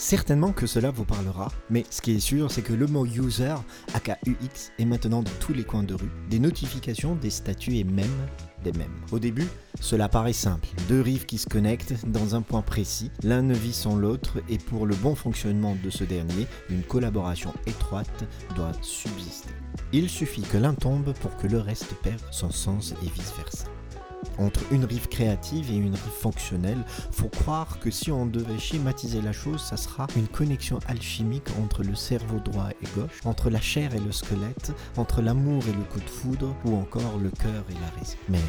Certainement 0.00 0.52
que 0.52 0.66
cela 0.66 0.90
vous 0.90 1.04
parlera, 1.04 1.52
mais 1.68 1.84
ce 1.90 2.00
qui 2.00 2.12
est 2.12 2.20
sûr, 2.20 2.50
c'est 2.50 2.62
que 2.62 2.72
le 2.72 2.86
mot 2.86 3.04
user, 3.04 3.54
aka 3.92 4.16
UX, 4.26 4.72
est 4.78 4.86
maintenant 4.86 5.22
dans 5.22 5.30
tous 5.40 5.52
les 5.52 5.62
coins 5.62 5.82
de 5.82 5.92
rue. 5.92 6.10
Des 6.30 6.38
notifications, 6.38 7.16
des 7.16 7.28
statuts 7.28 7.76
et 7.76 7.84
même 7.84 8.06
des 8.64 8.72
mêmes. 8.72 8.94
Au 9.12 9.18
début, 9.18 9.46
cela 9.78 10.08
paraît 10.08 10.32
simple. 10.32 10.68
Deux 10.88 11.02
rives 11.02 11.26
qui 11.26 11.36
se 11.36 11.46
connectent 11.46 12.06
dans 12.06 12.34
un 12.34 12.40
point 12.40 12.62
précis, 12.62 13.10
l'un 13.22 13.42
ne 13.42 13.54
vit 13.54 13.74
sans 13.74 13.94
l'autre 13.94 14.38
et 14.48 14.56
pour 14.56 14.86
le 14.86 14.96
bon 14.96 15.14
fonctionnement 15.14 15.76
de 15.84 15.90
ce 15.90 16.04
dernier, 16.04 16.46
une 16.70 16.82
collaboration 16.82 17.52
étroite 17.66 18.24
doit 18.56 18.72
subsister. 18.80 19.50
Il 19.92 20.08
suffit 20.08 20.42
que 20.42 20.56
l'un 20.56 20.72
tombe 20.72 21.12
pour 21.20 21.36
que 21.36 21.46
le 21.46 21.58
reste 21.58 21.92
perde 22.02 22.22
son 22.30 22.50
sens 22.50 22.94
et 23.02 23.10
vice-versa. 23.10 23.66
Entre 24.38 24.60
une 24.70 24.84
rive 24.84 25.08
créative 25.08 25.70
et 25.70 25.76
une 25.76 25.94
rive 25.94 26.18
fonctionnelle, 26.20 26.84
faut 27.10 27.28
croire 27.28 27.78
que 27.78 27.90
si 27.90 28.10
on 28.10 28.26
devait 28.26 28.58
schématiser 28.58 29.20
la 29.20 29.32
chose, 29.32 29.62
ça 29.62 29.76
sera 29.76 30.06
une 30.16 30.28
connexion 30.28 30.78
alchimique 30.86 31.48
entre 31.62 31.82
le 31.82 31.94
cerveau 31.94 32.38
droit 32.38 32.68
et 32.82 32.86
gauche, 32.98 33.20
entre 33.24 33.50
la 33.50 33.60
chair 33.60 33.94
et 33.94 34.00
le 34.00 34.12
squelette, 34.12 34.72
entre 34.96 35.22
l'amour 35.22 35.62
et 35.68 35.72
le 35.72 35.84
coup 35.84 36.00
de 36.00 36.10
foudre, 36.10 36.54
ou 36.64 36.76
encore 36.76 37.18
le 37.18 37.30
cœur 37.30 37.64
et 37.70 37.74
la 37.74 37.98
raison. 37.98 38.16
Mais 38.28 38.40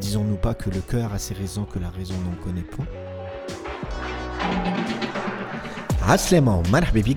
disons-nous 0.00 0.36
pas 0.36 0.54
que 0.54 0.70
le 0.70 0.80
cœur 0.80 1.12
a 1.12 1.18
ses 1.18 1.34
raisons 1.34 1.64
que 1.64 1.78
la 1.78 1.90
raison 1.90 2.14
n'en 2.24 2.42
connaît 2.42 2.62
point 2.62 2.86
Asleman, 6.08 6.62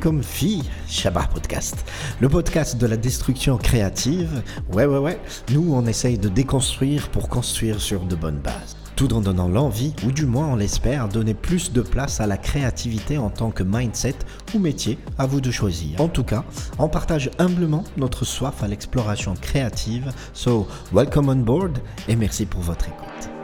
comme 0.01 0.21
fi 0.21 0.63
Shabbat 0.89 1.31
Podcast, 1.31 1.85
le 2.19 2.27
podcast 2.27 2.75
de 2.75 2.85
la 2.85 2.97
destruction 2.97 3.57
créative. 3.57 4.43
Ouais, 4.73 4.85
ouais, 4.85 4.97
ouais, 4.97 5.17
nous 5.53 5.73
on 5.73 5.85
essaye 5.85 6.17
de 6.17 6.27
déconstruire 6.27 7.07
pour 7.07 7.29
construire 7.29 7.79
sur 7.79 8.01
de 8.01 8.15
bonnes 8.15 8.39
bases. 8.39 8.75
Tout 8.97 9.13
en 9.13 9.21
donnant 9.21 9.47
l'envie, 9.47 9.93
ou 10.05 10.11
du 10.11 10.25
moins 10.25 10.49
on 10.49 10.55
l'espère, 10.57 11.07
donner 11.07 11.33
plus 11.33 11.71
de 11.71 11.79
place 11.79 12.19
à 12.19 12.27
la 12.27 12.35
créativité 12.35 13.17
en 13.17 13.29
tant 13.29 13.49
que 13.49 13.63
mindset 13.63 14.15
ou 14.53 14.59
métier, 14.59 14.99
à 15.17 15.25
vous 15.25 15.39
de 15.39 15.51
choisir. 15.51 16.01
En 16.01 16.09
tout 16.09 16.25
cas, 16.25 16.43
on 16.77 16.89
partage 16.89 17.31
humblement 17.39 17.85
notre 17.95 18.25
soif 18.25 18.61
à 18.61 18.67
l'exploration 18.67 19.35
créative. 19.35 20.11
So, 20.33 20.67
welcome 20.91 21.29
on 21.29 21.37
board 21.37 21.77
et 22.09 22.17
merci 22.17 22.45
pour 22.45 22.59
votre 22.59 22.89
écoute. 22.89 23.40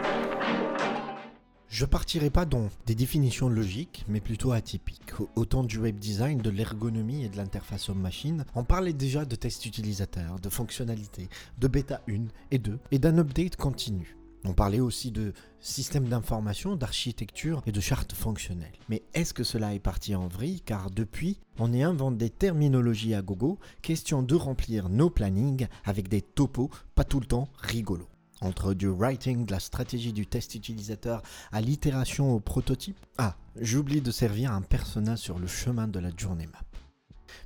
Je 1.78 1.86
partirai 1.86 2.32
pas 2.32 2.46
dans 2.46 2.70
des 2.88 2.96
définitions 2.96 3.50
logiques, 3.50 4.04
mais 4.08 4.20
plutôt 4.20 4.52
atypiques. 4.52 5.14
Autant 5.36 5.64
du 5.64 5.78
web 5.78 6.00
design, 6.00 6.40
de 6.40 6.50
l'ergonomie 6.50 7.24
et 7.24 7.30
de 7.30 7.38
l'interface 7.38 7.90
homme-machine, 7.90 8.46
on 8.56 8.64
parlait 8.64 8.94
déjà 8.94 9.26
de 9.26 9.36
tests 9.36 9.64
utilisateurs, 9.68 10.40
de 10.40 10.50
fonctionnalités, 10.50 11.30
de 11.60 11.68
bêta 11.68 12.02
1 12.10 12.30
et 12.50 12.58
2, 12.58 12.80
et 12.90 12.98
d'un 12.98 13.20
update 13.20 13.58
continu. 13.58 14.18
On 14.44 14.54
parlait 14.54 14.80
aussi 14.80 15.12
de 15.12 15.34
système 15.60 16.08
d'information, 16.08 16.76
d'architecture 16.76 17.62
et 17.68 17.72
de 17.72 17.80
chartes 17.80 18.14
fonctionnelles. 18.14 18.74
Mais 18.90 19.04
est-ce 19.14 19.36
que 19.36 19.44
cela 19.44 19.76
est 19.76 19.80
parti 19.80 20.16
en 20.16 20.28
vrille? 20.28 20.62
Car 20.62 20.90
depuis, 20.90 21.38
on 21.60 21.72
y 21.72 21.84
invente 21.84 22.18
des 22.18 22.32
terminologies 22.32 23.14
à 23.14 23.22
gogo, 23.22 23.60
question 23.84 24.24
de 24.24 24.34
remplir 24.34 24.90
nos 24.90 25.12
plannings 25.12 25.68
avec 25.86 26.08
des 26.08 26.24
topos 26.24 26.72
pas 26.96 27.04
tout 27.04 27.20
le 27.20 27.28
temps 27.28 27.50
rigolos. 27.60 28.10
Entre 28.42 28.74
du 28.74 28.88
writing, 28.88 29.46
de 29.46 29.52
la 29.52 29.60
stratégie 29.60 30.14
du 30.14 30.28
test 30.28 30.54
utilisateur 30.54 31.24
à 31.52 31.62
l'itération 31.62 32.34
au 32.34 32.40
prototype. 32.40 33.00
Ah, 33.18 33.36
j'oublie 33.60 34.02
de 34.02 34.12
servir 34.12 34.52
un 34.52 34.62
persona 34.62 35.18
sur 35.18 35.40
le 35.40 35.48
chemin 35.48 35.88
de 35.88 36.00
la 36.00 36.12
journée 36.16 36.48
map. 36.48 36.62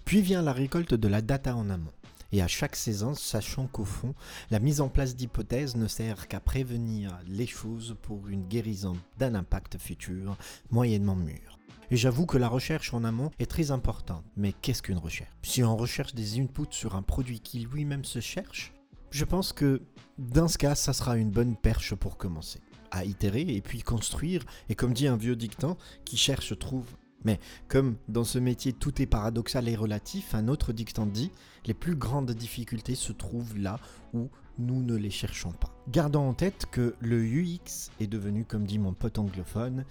Puis 0.06 0.22
vient 0.22 0.42
la 0.42 0.54
récolte 0.54 0.94
de 0.94 1.08
la 1.08 1.22
data 1.22 1.56
en 1.56 1.70
amont. 1.70 1.94
Et 2.34 2.42
à 2.42 2.48
chaque 2.48 2.76
saison, 2.76 3.14
sachant 3.14 3.68
qu'au 3.68 3.84
fond, 3.84 4.14
la 4.52 4.60
mise 4.60 4.80
en 4.80 4.90
place 4.90 5.16
d'hypothèses 5.16 5.76
ne 5.76 5.88
sert 5.88 6.28
qu'à 6.28 6.40
prévenir 6.40 7.18
les 7.28 7.48
choses 7.48 7.96
pour 8.02 8.28
une 8.30 8.48
guérison 8.48 8.96
d'un 9.18 9.36
impact 9.36 9.78
futur 9.78 10.38
moyennement 10.70 11.16
mûr. 11.16 11.60
Et 11.90 11.98
j'avoue 11.98 12.26
que 12.26 12.38
la 12.38 12.48
recherche 12.48 12.94
en 12.94 13.04
amont 13.04 13.32
est 13.40 13.50
très 13.50 13.72
importante. 13.72 14.24
Mais 14.38 14.54
qu'est-ce 14.54 14.82
qu'une 14.82 14.98
recherche? 14.98 15.32
Si 15.44 15.62
on 15.62 15.76
recherche 15.76 16.16
des 16.16 16.40
inputs 16.40 16.72
sur 16.72 16.96
un 16.96 17.02
produit 17.02 17.42
qui 17.42 17.60
lui-même 17.60 18.06
se 18.06 18.22
cherche, 18.22 18.72
je 19.12 19.26
pense 19.26 19.54
que 19.54 19.82
dans 20.18 20.48
ce 20.48 20.58
cas, 20.58 20.76
ça 20.76 20.94
sera 20.94 21.18
une 21.18 21.32
bonne 21.32 21.56
perche 21.56 21.96
pour 21.96 22.18
commencer. 22.18 22.62
À 22.92 23.06
itérer 23.06 23.42
et 23.42 23.62
puis 23.62 23.82
construire, 23.82 24.44
et 24.70 24.76
comme 24.76 24.94
dit 24.94 25.08
un 25.08 25.18
vieux 25.18 25.36
dictant, 25.36 25.78
qui 26.06 26.18
cherche 26.18 26.58
trouve. 26.58 26.88
Mais 27.24 27.40
comme 27.68 27.98
dans 28.08 28.24
ce 28.24 28.40
métier 28.40 28.74
tout 28.74 29.02
est 29.02 29.06
paradoxal 29.06 29.70
et 29.70 29.76
relatif, 29.76 30.34
un 30.34 30.48
autre 30.48 30.74
dictant 30.74 31.06
dit 31.06 31.32
les 31.66 31.74
plus 31.74 31.96
grandes 31.96 32.32
difficultés 32.32 32.96
se 32.96 33.12
trouvent 33.12 33.58
là 33.58 33.80
où 34.14 34.30
nous 34.58 34.82
ne 34.84 34.96
les 34.96 35.10
cherchons 35.10 35.52
pas. 35.52 35.72
Gardons 35.90 36.28
en 36.28 36.34
tête 36.34 36.66
que 36.72 36.96
le 37.00 37.24
UX 37.24 37.92
est 38.00 38.08
devenu, 38.08 38.46
comme 38.46 38.66
dit 38.66 38.80
mon 38.80 38.94
pote 38.94 39.20
anglophone, 39.20 39.86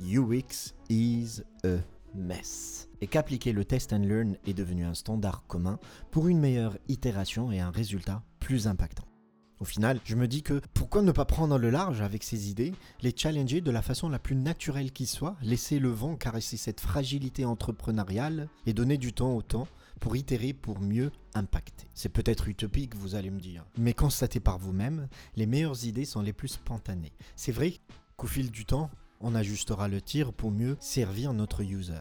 UX 0.00 0.74
is 0.88 1.42
a 1.64 1.78
mess. 2.14 2.88
Et 3.00 3.06
qu'appliquer 3.06 3.52
le 3.52 3.64
test 3.64 3.92
and 3.92 4.04
learn 4.04 4.36
est 4.46 4.54
devenu 4.54 4.84
un 4.84 4.94
standard 4.94 5.44
commun 5.46 5.78
pour 6.10 6.28
une 6.28 6.38
meilleure 6.38 6.78
itération 6.88 7.52
et 7.52 7.60
un 7.60 7.70
résultat 7.70 8.22
impactant. 8.66 9.04
Au 9.58 9.64
final, 9.64 10.00
je 10.04 10.16
me 10.16 10.28
dis 10.28 10.42
que 10.42 10.60
pourquoi 10.74 11.00
ne 11.00 11.12
pas 11.12 11.24
prendre 11.24 11.56
le 11.56 11.70
large 11.70 12.02
avec 12.02 12.22
ces 12.22 12.50
idées, 12.50 12.74
les 13.00 13.14
challenger 13.16 13.62
de 13.62 13.70
la 13.70 13.80
façon 13.80 14.10
la 14.10 14.18
plus 14.18 14.36
naturelle 14.36 14.92
qui 14.92 15.06
soit, 15.06 15.36
laisser 15.40 15.78
le 15.78 15.88
vent 15.88 16.14
caresser 16.16 16.58
cette 16.58 16.80
fragilité 16.80 17.46
entrepreneuriale 17.46 18.48
et 18.66 18.74
donner 18.74 18.98
du 18.98 19.14
temps 19.14 19.34
au 19.34 19.40
temps 19.40 19.66
pour 19.98 20.14
itérer 20.14 20.52
pour 20.52 20.80
mieux 20.80 21.10
impacter. 21.32 21.88
C'est 21.94 22.10
peut-être 22.10 22.48
utopique, 22.48 22.94
vous 22.94 23.14
allez 23.14 23.30
me 23.30 23.40
dire, 23.40 23.64
mais 23.78 23.94
constatez 23.94 24.40
par 24.40 24.58
vous-même, 24.58 25.08
les 25.36 25.46
meilleures 25.46 25.86
idées 25.86 26.04
sont 26.04 26.20
les 26.20 26.34
plus 26.34 26.48
spontanées. 26.48 27.12
C'est 27.34 27.52
vrai 27.52 27.72
qu'au 28.18 28.26
fil 28.26 28.50
du 28.50 28.66
temps, 28.66 28.90
on 29.20 29.34
ajustera 29.34 29.88
le 29.88 30.02
tir 30.02 30.34
pour 30.34 30.50
mieux 30.50 30.76
servir 30.80 31.32
notre 31.32 31.62
user 31.62 31.94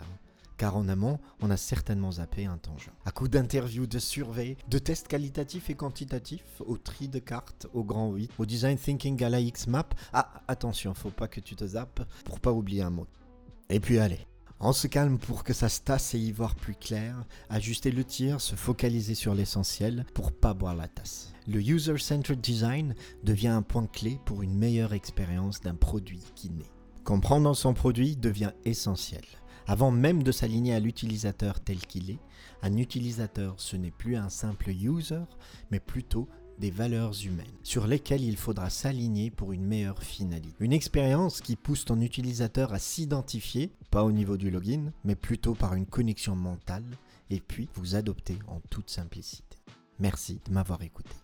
car 0.57 0.77
en 0.77 0.87
amont, 0.87 1.19
on 1.41 1.49
a 1.49 1.57
certainement 1.57 2.13
zappé 2.13 2.45
un 2.45 2.57
tangent. 2.57 2.91
À 3.05 3.11
coup 3.11 3.27
d'interviews, 3.27 3.87
de 3.87 3.99
surveys, 3.99 4.57
de 4.69 4.79
tests 4.79 5.07
qualitatifs 5.07 5.69
et 5.69 5.75
quantitatifs, 5.75 6.61
au 6.65 6.77
tri 6.77 7.07
de 7.07 7.19
cartes, 7.19 7.67
au 7.73 7.83
grand 7.83 8.11
8, 8.11 8.31
au 8.37 8.45
design 8.45 8.77
thinking 8.77 9.23
à 9.23 9.29
la 9.29 9.39
X-Map. 9.39 9.89
Ah, 10.13 10.41
attention, 10.47 10.93
faut 10.93 11.09
pas 11.09 11.27
que 11.27 11.39
tu 11.39 11.55
te 11.55 11.65
zappes 11.65 12.01
pour 12.23 12.39
pas 12.39 12.51
oublier 12.51 12.81
un 12.81 12.89
mot. 12.89 13.07
Et 13.69 13.79
puis 13.79 13.99
allez, 13.99 14.27
on 14.59 14.71
se 14.71 14.87
calme 14.87 15.17
pour 15.17 15.43
que 15.43 15.53
ça 15.53 15.67
se 15.67 15.81
tasse 15.81 16.13
et 16.15 16.19
y 16.19 16.31
voir 16.31 16.55
plus 16.55 16.75
clair, 16.75 17.25
ajuster 17.49 17.91
le 17.91 18.05
tir, 18.05 18.39
se 18.39 18.55
focaliser 18.55 19.13
sur 19.13 19.35
l'essentiel 19.35 20.05
pour 20.13 20.31
pas 20.31 20.53
boire 20.53 20.75
la 20.75 20.87
tasse. 20.87 21.33
Le 21.47 21.59
user-centered 21.59 22.39
design 22.39 22.95
devient 23.23 23.49
un 23.49 23.61
point 23.61 23.87
clé 23.87 24.19
pour 24.25 24.41
une 24.41 24.57
meilleure 24.57 24.93
expérience 24.93 25.61
d'un 25.61 25.75
produit 25.75 26.23
qui 26.35 26.49
naît. 26.49 26.71
Comprendre 27.03 27.53
son 27.55 27.73
produit 27.73 28.15
devient 28.15 28.53
essentiel. 28.63 29.23
Avant 29.67 29.91
même 29.91 30.23
de 30.23 30.31
s'aligner 30.31 30.73
à 30.73 30.79
l'utilisateur 30.79 31.59
tel 31.59 31.77
qu'il 31.77 32.11
est, 32.11 32.19
un 32.61 32.77
utilisateur 32.77 33.55
ce 33.57 33.75
n'est 33.75 33.91
plus 33.91 34.15
un 34.15 34.29
simple 34.29 34.69
user, 34.69 35.23
mais 35.71 35.79
plutôt 35.79 36.27
des 36.59 36.71
valeurs 36.71 37.13
humaines 37.25 37.45
sur 37.63 37.87
lesquelles 37.87 38.23
il 38.23 38.37
faudra 38.37 38.69
s'aligner 38.69 39.29
pour 39.29 39.51
une 39.51 39.65
meilleure 39.65 40.01
finalité. 40.03 40.55
Une 40.59 40.73
expérience 40.73 41.41
qui 41.41 41.55
pousse 41.55 41.85
ton 41.85 41.99
utilisateur 41.99 42.73
à 42.73 42.79
s'identifier, 42.79 43.71
pas 43.91 44.03
au 44.03 44.11
niveau 44.11 44.37
du 44.37 44.49
login, 44.49 44.91
mais 45.03 45.15
plutôt 45.15 45.53
par 45.53 45.73
une 45.73 45.85
connexion 45.85 46.35
mentale, 46.35 46.85
et 47.29 47.39
puis 47.39 47.69
vous 47.73 47.95
adopter 47.95 48.37
en 48.47 48.59
toute 48.69 48.89
simplicité. 48.89 49.57
Merci 49.99 50.39
de 50.45 50.53
m'avoir 50.53 50.81
écouté. 50.83 51.15